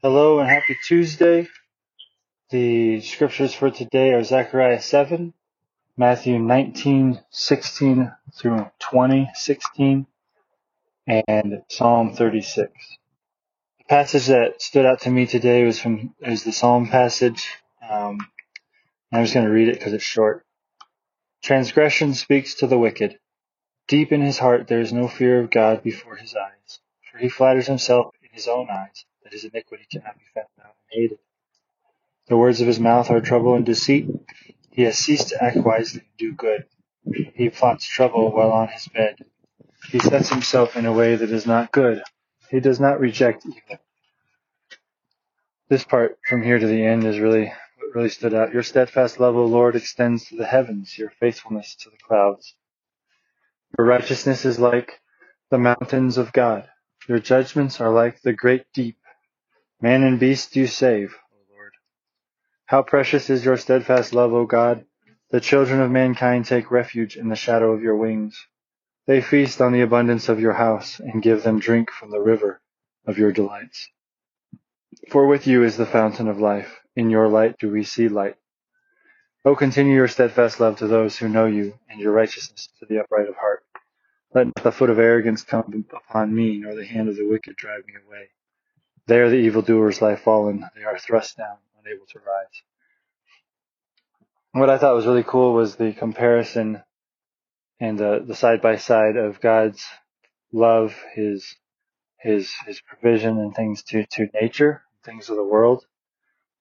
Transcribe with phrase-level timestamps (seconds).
[0.00, 1.48] Hello and happy Tuesday.
[2.50, 5.34] The scriptures for today are Zechariah 7,
[5.96, 10.06] Matthew 19, 16 through 20, 16,
[11.04, 12.70] and Psalm 36.
[13.78, 17.48] The passage that stood out to me today was from is the Psalm passage.
[17.82, 18.18] Um,
[19.10, 20.46] I'm just going to read it because it's short.
[21.42, 23.18] Transgression speaks to the wicked.
[23.88, 26.78] Deep in his heart there is no fear of God before his eyes,
[27.10, 31.02] for he flatters himself in his own eyes his iniquity cannot be found out and
[31.02, 31.18] hated.
[32.28, 34.08] The words of his mouth are trouble and deceit.
[34.70, 36.66] He has ceased to act wisely and do good.
[37.34, 39.24] He plots trouble while on his bed.
[39.90, 42.02] He sets himself in a way that is not good.
[42.50, 43.78] He does not reject evil.
[45.68, 48.52] This part from here to the end is really what really stood out.
[48.52, 52.54] Your steadfast love, O Lord, extends to the heavens, your faithfulness to the clouds.
[53.78, 55.00] Your righteousness is like
[55.50, 56.68] the mountains of God.
[57.08, 58.96] Your judgments are like the great deep.
[59.80, 61.72] Man and beast you save, O Lord.
[62.66, 64.84] How precious is your steadfast love, O God!
[65.30, 68.44] The children of mankind take refuge in the shadow of your wings.
[69.06, 72.60] They feast on the abundance of your house and give them drink from the river
[73.06, 73.88] of your delights.
[75.10, 76.80] For with you is the fountain of life.
[76.96, 78.34] In your light do we see light.
[79.44, 82.98] O continue your steadfast love to those who know you and your righteousness to the
[82.98, 83.62] upright of heart.
[84.34, 87.54] Let not the foot of arrogance come upon me, nor the hand of the wicked
[87.54, 88.30] drive me away.
[89.08, 90.68] There the evildoers lie fallen.
[90.76, 92.62] They are thrust down, unable to rise.
[94.52, 96.82] What I thought was really cool was the comparison
[97.80, 99.82] and the, the side by side of God's
[100.52, 101.56] love, his,
[102.18, 105.86] his, his provision and things to, to nature, things of the world.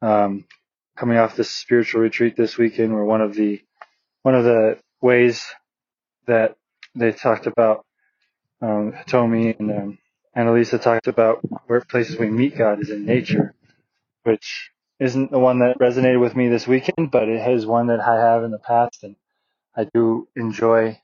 [0.00, 0.44] Um,
[0.96, 3.60] coming off this spiritual retreat this weekend where one of the,
[4.22, 5.44] one of the ways
[6.28, 6.56] that
[6.94, 7.84] they talked about,
[8.62, 9.98] um, Tomi and, um,
[10.36, 13.54] Annalisa talked about where places we meet God is in nature,
[14.24, 14.70] which
[15.00, 18.16] isn't the one that resonated with me this weekend, but it is one that I
[18.16, 19.16] have in the past, and
[19.76, 21.00] I do enjoy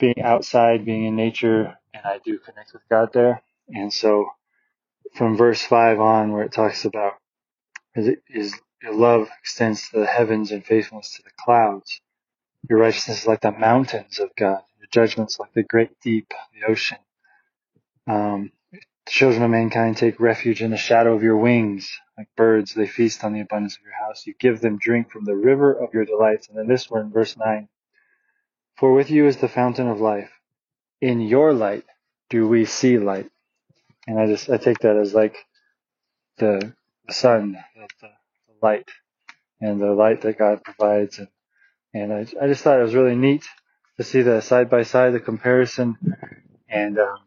[0.00, 3.42] being outside, being in nature, and I do connect with God there.
[3.68, 4.26] And so,
[5.14, 7.14] from verse five on, where it talks about
[7.94, 12.00] his your love extends to the heavens and faithfulness to the clouds.
[12.70, 14.62] Your righteousness is like the mountains of God.
[14.78, 16.98] Your judgments like the great deep, the ocean.
[18.06, 21.90] Um, the children of mankind take refuge in the shadow of your wings.
[22.16, 24.26] Like birds, they feast on the abundance of your house.
[24.26, 26.48] You give them drink from the river of your delights.
[26.48, 27.68] And then this one, verse 9.
[28.76, 30.30] For with you is the fountain of life.
[31.00, 31.84] In your light
[32.28, 33.30] do we see light.
[34.06, 35.36] And I just, I take that as like
[36.38, 36.72] the,
[37.06, 38.10] the sun, the, the
[38.62, 38.88] light,
[39.60, 41.18] and the light that God provides.
[41.18, 41.28] And,
[41.92, 43.44] and I, I just thought it was really neat
[43.96, 45.96] to see the side by side, the comparison,
[46.68, 47.18] and um,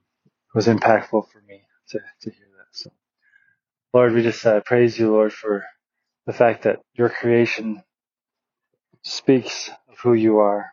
[0.54, 2.68] was impactful for me to, to hear that.
[2.72, 2.92] So,
[3.94, 5.66] Lord, we just uh, praise you, Lord, for
[6.26, 7.84] the fact that your creation
[9.04, 10.72] speaks of who you are.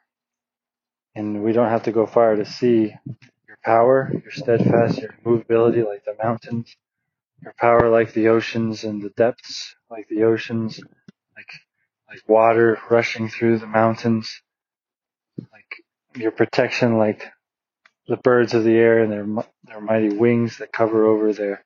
[1.14, 2.94] And we don't have to go far to see
[3.48, 6.76] your power, your steadfast, your immovability like the mountains,
[7.42, 10.78] your power like the oceans and the depths like the oceans,
[11.36, 11.50] like,
[12.08, 14.41] like water rushing through the mountains,
[15.52, 15.84] like
[16.16, 17.28] your protection like
[18.10, 21.65] the birds of the air and their their mighty wings that cover over their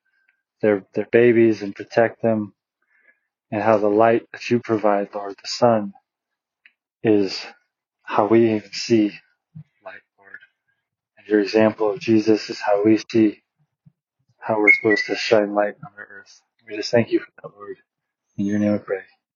[0.62, 2.54] their their babies and protect them,
[3.52, 5.94] and how the light that you provide, Lord, the sun,
[7.02, 7.44] is
[8.02, 9.12] how we even see
[9.84, 10.40] light, Lord.
[11.18, 13.42] And your example of Jesus is how we see
[14.38, 16.40] how we're supposed to shine light on the earth.
[16.68, 17.76] We just thank you for that, Lord.
[18.38, 19.02] In your name we pray.